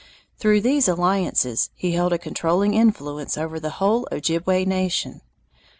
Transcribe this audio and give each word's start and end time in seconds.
Through 0.39 0.61
these 0.61 0.87
alliances 0.87 1.69
he 1.75 1.91
held 1.91 2.11
a 2.11 2.17
controlling 2.17 2.73
influence 2.73 3.37
over 3.37 3.59
the 3.59 3.69
whole 3.77 4.07
Ojibway 4.11 4.65
nation. 4.65 5.21